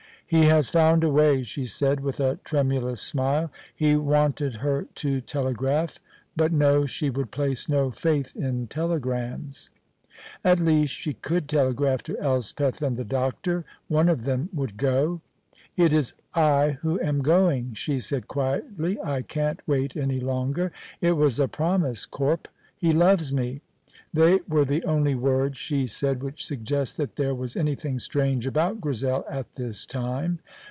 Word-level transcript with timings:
"He 0.31 0.43
has 0.45 0.69
found 0.69 1.03
a 1.03 1.09
way," 1.09 1.43
she 1.43 1.65
said, 1.65 1.99
with 1.99 2.21
a 2.21 2.37
tremulous 2.45 3.01
smile. 3.01 3.51
He 3.75 3.97
wanted 3.97 4.53
her 4.53 4.87
to 4.95 5.19
telegraph; 5.19 5.99
but 6.37 6.53
no, 6.53 6.85
she 6.85 7.09
would 7.09 7.31
place 7.31 7.67
no 7.67 7.91
faith 7.91 8.33
in 8.37 8.67
telegrams. 8.67 9.69
At 10.41 10.61
least 10.61 10.93
she 10.93 11.15
could 11.15 11.49
telegraph 11.49 12.01
to 12.03 12.17
Elspeth 12.17 12.81
and 12.81 12.95
the 12.95 13.03
doctor. 13.03 13.65
One 13.89 14.07
of 14.07 14.23
them 14.23 14.47
would 14.53 14.77
go. 14.77 15.19
"It 15.75 15.91
is 15.91 16.13
I 16.33 16.77
who 16.81 16.97
am 17.01 17.19
going," 17.19 17.73
she 17.73 17.99
said 17.99 18.29
quietly. 18.29 18.97
"I 19.03 19.23
can't 19.23 19.59
wait 19.67 19.97
any 19.97 20.21
longer. 20.21 20.71
It 21.01 21.17
was 21.17 21.41
a 21.41 21.49
promise, 21.49 22.05
Corp. 22.05 22.47
He 22.77 22.93
loves 22.93 23.33
me." 23.33 23.59
They 24.13 24.39
were 24.45 24.65
the 24.65 24.83
only 24.83 25.15
words 25.15 25.57
she 25.57 25.87
said 25.87 26.21
which 26.21 26.45
suggest 26.45 26.97
that 26.97 27.15
there 27.15 27.33
was 27.33 27.55
anything 27.55 27.97
strange 27.97 28.45
about 28.45 28.81
Grizel 28.81 29.23
at 29.29 29.53
this 29.53 29.85
time. 29.85 30.39